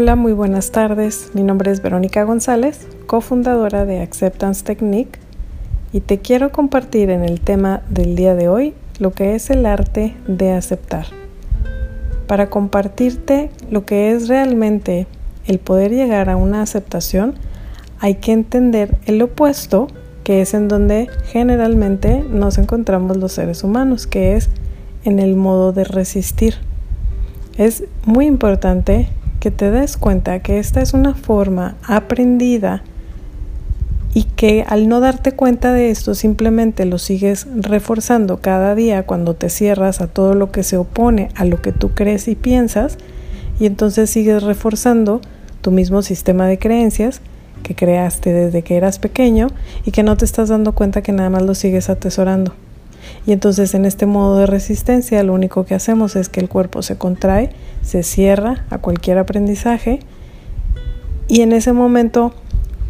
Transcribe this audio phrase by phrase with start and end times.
[0.00, 1.30] Hola, muy buenas tardes.
[1.34, 5.18] Mi nombre es Verónica González, cofundadora de Acceptance Technique,
[5.92, 9.66] y te quiero compartir en el tema del día de hoy lo que es el
[9.66, 11.06] arte de aceptar.
[12.28, 15.08] Para compartirte lo que es realmente
[15.48, 17.34] el poder llegar a una aceptación,
[17.98, 19.88] hay que entender el opuesto,
[20.22, 24.48] que es en donde generalmente nos encontramos los seres humanos, que es
[25.04, 26.54] en el modo de resistir.
[27.56, 29.08] Es muy importante
[29.40, 32.82] que te des cuenta que esta es una forma aprendida
[34.14, 39.34] y que al no darte cuenta de esto simplemente lo sigues reforzando cada día cuando
[39.34, 42.98] te cierras a todo lo que se opone a lo que tú crees y piensas
[43.60, 45.20] y entonces sigues reforzando
[45.60, 47.20] tu mismo sistema de creencias
[47.62, 49.48] que creaste desde que eras pequeño
[49.84, 52.54] y que no te estás dando cuenta que nada más lo sigues atesorando.
[53.26, 56.82] Y entonces en este modo de resistencia lo único que hacemos es que el cuerpo
[56.82, 57.50] se contrae,
[57.82, 60.00] se cierra a cualquier aprendizaje
[61.28, 62.32] y en ese momento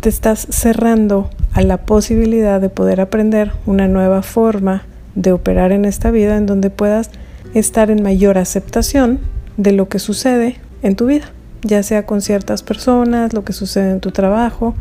[0.00, 4.84] te estás cerrando a la posibilidad de poder aprender una nueva forma
[5.16, 7.10] de operar en esta vida en donde puedas
[7.54, 9.18] estar en mayor aceptación
[9.56, 11.32] de lo que sucede en tu vida,
[11.62, 14.74] ya sea con ciertas personas, lo que sucede en tu trabajo,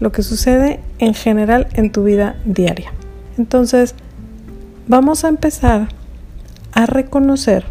[0.00, 2.92] lo que sucede en general en tu vida diaria.
[3.36, 3.94] Entonces,
[4.92, 5.88] vamos a empezar
[6.72, 7.64] a reconocer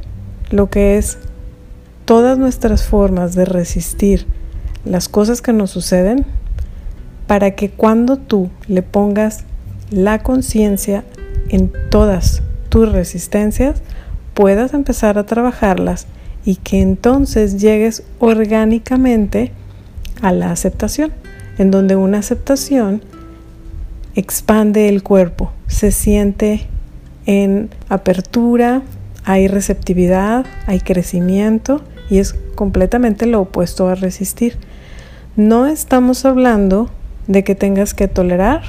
[0.49, 1.19] lo que es
[2.05, 4.25] todas nuestras formas de resistir
[4.85, 6.25] las cosas que nos suceden
[7.27, 9.43] para que cuando tú le pongas
[9.91, 11.03] la conciencia
[11.49, 13.83] en todas tus resistencias,
[14.33, 16.07] puedas empezar a trabajarlas
[16.43, 19.51] y que entonces llegues orgánicamente
[20.23, 21.11] a la aceptación,
[21.59, 23.03] en donde una aceptación
[24.15, 26.67] expande el cuerpo, se siente
[27.25, 28.81] en apertura,
[29.23, 34.57] hay receptividad, hay crecimiento y es completamente lo opuesto a resistir.
[35.35, 36.89] No estamos hablando
[37.27, 38.61] de que tengas que tolerar,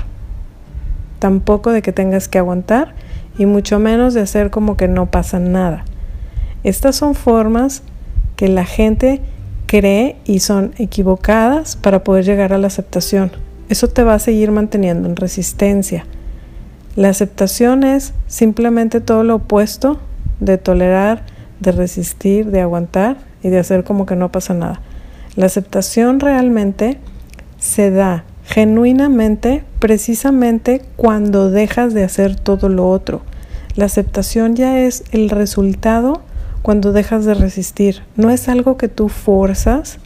[1.19, 2.95] tampoco de que tengas que aguantar
[3.39, 5.85] y mucho menos de hacer como que no pasa nada.
[6.65, 7.83] Estas son formas
[8.37, 9.21] que la gente
[9.67, 13.33] cree y son equivocadas para poder llegar a la aceptación.
[13.69, 16.05] Eso te va a seguir manteniendo en resistencia.
[16.95, 19.99] La aceptación es simplemente todo lo opuesto
[20.41, 21.25] de tolerar,
[21.61, 24.81] de resistir, de aguantar y de hacer como que no pasa nada.
[25.35, 26.99] La aceptación realmente
[27.59, 33.23] se da genuinamente precisamente cuando dejas de hacer todo lo otro.
[33.75, 36.21] La aceptación ya es el resultado
[36.61, 38.03] cuando dejas de resistir.
[38.17, 39.99] No es algo que tú forzas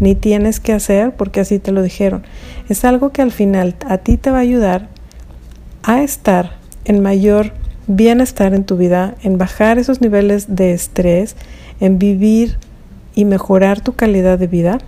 [0.00, 2.24] ni tienes que hacer porque así te lo dijeron.
[2.68, 4.88] Es algo que al final a ti te va a ayudar
[5.86, 7.52] a estar en mayor
[7.86, 11.36] bienestar en tu vida, en bajar esos niveles de estrés,
[11.80, 12.58] en vivir
[13.14, 14.78] y mejorar tu calidad de vida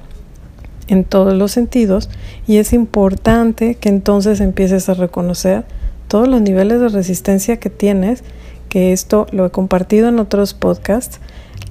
[0.88, 2.10] en todos los sentidos
[2.46, 5.64] y es importante que entonces empieces a reconocer
[6.08, 8.24] todos los niveles de resistencia que tienes,
[8.68, 11.20] que esto lo he compartido en otros podcasts.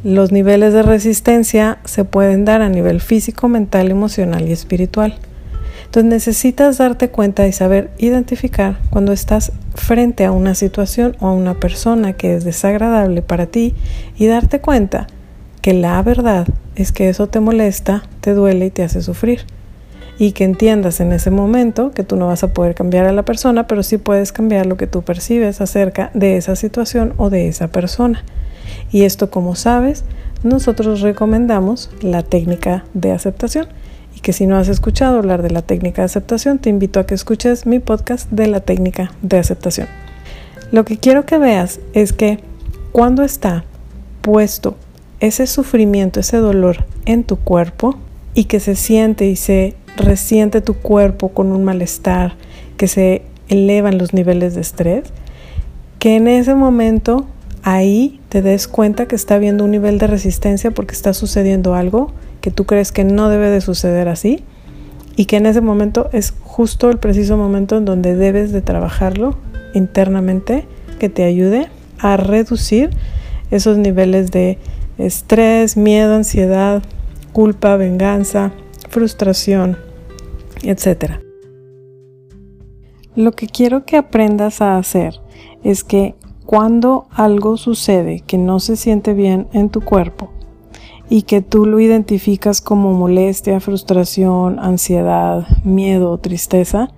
[0.03, 5.17] Los niveles de resistencia se pueden dar a nivel físico, mental, emocional y espiritual.
[5.87, 11.33] Entonces necesitas darte cuenta y saber identificar cuando estás frente a una situación o a
[11.33, 13.73] una persona que es desagradable para ti
[14.17, 15.07] y darte cuenta
[15.61, 19.45] que la verdad es que eso te molesta, te duele y te hace sufrir.
[20.19, 23.23] Y que entiendas en ese momento que tú no vas a poder cambiar a la
[23.23, 27.47] persona, pero sí puedes cambiar lo que tú percibes acerca de esa situación o de
[27.47, 28.25] esa persona.
[28.91, 30.03] Y esto, como sabes,
[30.43, 33.67] nosotros recomendamos la técnica de aceptación
[34.17, 37.05] y que si no has escuchado hablar de la técnica de aceptación, te invito a
[37.05, 39.87] que escuches mi podcast de la técnica de aceptación.
[40.71, 42.39] Lo que quiero que veas es que
[42.91, 43.63] cuando está
[44.23, 44.75] puesto
[45.19, 47.95] ese sufrimiento, ese dolor en tu cuerpo
[48.33, 52.33] y que se siente y se resiente tu cuerpo con un malestar,
[52.75, 55.03] que se elevan los niveles de estrés,
[55.99, 57.27] que en ese momento
[57.61, 62.13] ahí te des cuenta que está habiendo un nivel de resistencia porque está sucediendo algo
[62.47, 64.41] que tú crees que no debe de suceder así
[65.17, 69.35] y que en ese momento es justo el preciso momento en donde debes de trabajarlo
[69.73, 70.65] internamente
[70.97, 71.67] que te ayude
[71.99, 72.91] a reducir
[73.51, 74.59] esos niveles de
[74.97, 76.83] estrés, miedo, ansiedad,
[77.33, 78.53] culpa, venganza,
[78.87, 79.75] frustración,
[80.63, 81.15] etc.
[83.13, 85.19] Lo que quiero que aprendas a hacer
[85.65, 86.15] es que
[86.45, 90.31] cuando algo sucede que no se siente bien en tu cuerpo,
[91.09, 96.89] y que tú lo identificas como molestia, frustración, ansiedad, miedo o tristeza,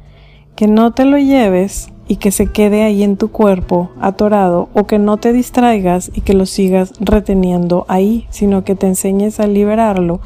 [0.56, 4.88] que no te lo lleves y que se quede ahí en tu cuerpo atorado o
[4.88, 9.48] que no te distraigas y que lo sigas reteniendo ahí, sino que te enseñes a
[9.48, 10.20] liberarlo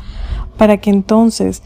[0.57, 1.61] para que entonces,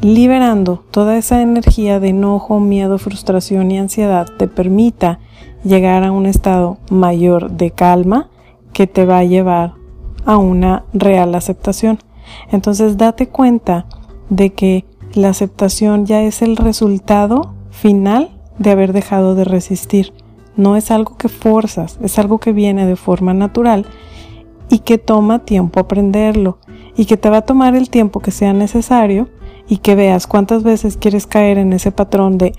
[0.00, 5.18] liberando toda esa energía de enojo, miedo, frustración y ansiedad, te permita
[5.62, 8.30] llegar a un estado mayor de calma
[8.72, 9.83] que te va a llevar
[10.24, 11.98] a una real aceptación.
[12.50, 13.86] Entonces date cuenta
[14.30, 14.84] de que
[15.14, 20.12] la aceptación ya es el resultado final de haber dejado de resistir.
[20.56, 23.86] No es algo que forzas, es algo que viene de forma natural
[24.70, 26.58] y que toma tiempo aprenderlo
[26.96, 29.28] y que te va a tomar el tiempo que sea necesario
[29.68, 32.52] y que veas cuántas veces quieres caer en ese patrón de,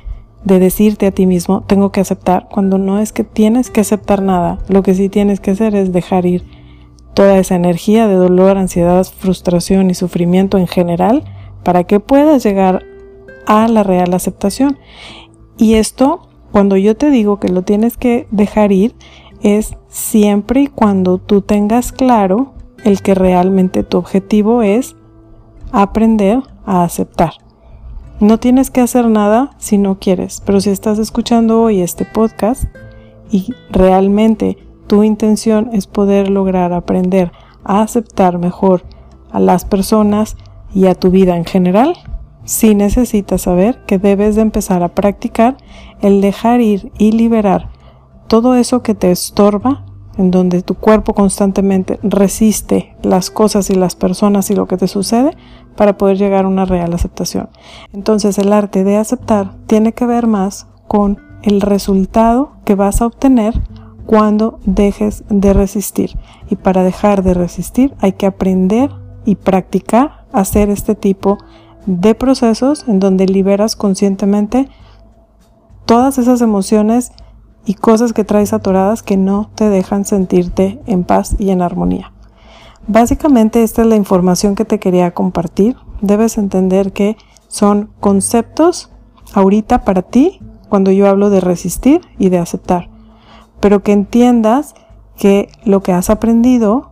[0.43, 4.21] de decirte a ti mismo tengo que aceptar cuando no es que tienes que aceptar
[4.21, 6.43] nada, lo que sí tienes que hacer es dejar ir
[7.15, 11.23] toda esa energía de dolor, ansiedad, frustración y sufrimiento en general
[11.63, 12.83] para que puedas llegar
[13.47, 14.77] a la real aceptación.
[15.57, 18.95] Y esto, cuando yo te digo que lo tienes que dejar ir,
[19.41, 22.53] es siempre y cuando tú tengas claro
[22.83, 24.95] el que realmente tu objetivo es
[25.71, 27.33] aprender a aceptar.
[28.19, 32.65] No tienes que hacer nada si no quieres, pero si estás escuchando hoy este podcast
[33.31, 37.31] y realmente tu intención es poder lograr aprender
[37.63, 38.83] a aceptar mejor
[39.31, 40.37] a las personas
[40.73, 41.95] y a tu vida en general,
[42.43, 45.57] sí necesitas saber que debes de empezar a practicar
[46.01, 47.69] el dejar ir y liberar
[48.27, 49.85] todo eso que te estorba,
[50.17, 54.87] en donde tu cuerpo constantemente resiste las cosas y las personas y lo que te
[54.87, 55.35] sucede
[55.75, 57.49] para poder llegar a una real aceptación.
[57.91, 63.07] Entonces el arte de aceptar tiene que ver más con el resultado que vas a
[63.07, 63.61] obtener
[64.05, 66.17] cuando dejes de resistir.
[66.49, 68.91] Y para dejar de resistir hay que aprender
[69.25, 71.37] y practicar hacer este tipo
[71.85, 74.69] de procesos en donde liberas conscientemente
[75.85, 77.11] todas esas emociones
[77.65, 82.11] y cosas que traes atoradas que no te dejan sentirte en paz y en armonía.
[82.87, 85.75] Básicamente esta es la información que te quería compartir.
[86.01, 87.17] Debes entender que
[87.47, 88.91] son conceptos
[89.33, 92.94] ahorita para ti cuando yo hablo de resistir y de aceptar
[93.65, 94.75] pero que entiendas
[95.17, 96.91] que lo que has aprendido,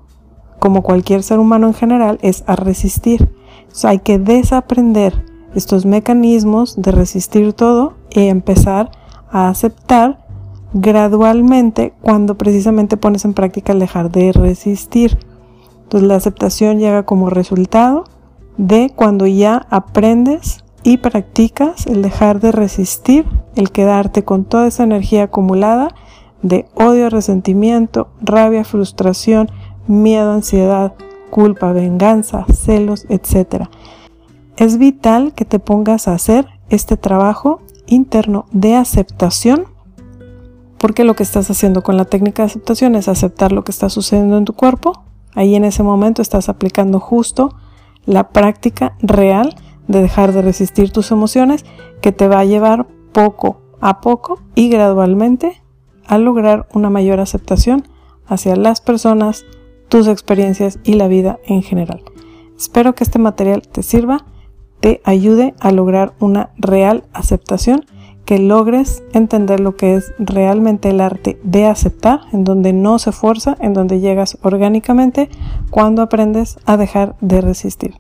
[0.58, 3.32] como cualquier ser humano en general, es a resistir.
[3.84, 5.24] hay que desaprender
[5.54, 8.90] estos mecanismos de resistir todo y empezar
[9.32, 10.26] a aceptar
[10.74, 15.20] gradualmente cuando precisamente pones en práctica el dejar de resistir.
[15.84, 18.06] Entonces la aceptación llega como resultado
[18.58, 24.82] de cuando ya aprendes y practicas el dejar de resistir, el quedarte con toda esa
[24.82, 25.94] energía acumulada
[26.44, 29.50] de odio, resentimiento, rabia, frustración,
[29.88, 30.94] miedo, ansiedad,
[31.32, 33.66] culpa, venganza, celos, etc.
[34.56, 39.66] Es vital que te pongas a hacer este trabajo interno de aceptación
[40.78, 43.90] porque lo que estás haciendo con la técnica de aceptación es aceptar lo que está
[43.90, 45.04] sucediendo en tu cuerpo.
[45.34, 47.56] Ahí en ese momento estás aplicando justo
[48.06, 49.56] la práctica real
[49.88, 51.64] de dejar de resistir tus emociones
[52.02, 55.63] que te va a llevar poco a poco y gradualmente
[56.08, 57.84] a lograr una mayor aceptación
[58.26, 59.46] hacia las personas,
[59.90, 62.04] tus experiencias y la vida en general.
[62.58, 64.26] Espero que este material te sirva,
[64.80, 67.86] te ayude a lograr una real aceptación,
[68.26, 73.12] que logres entender lo que es realmente el arte de aceptar, en donde no se
[73.12, 75.30] fuerza, en donde llegas orgánicamente
[75.70, 77.96] cuando aprendes a dejar de resistir.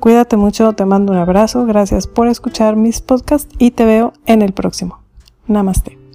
[0.00, 4.42] Cuídate mucho, te mando un abrazo, gracias por escuchar mis podcasts y te veo en
[4.42, 5.00] el próximo.
[5.46, 6.05] Namaste.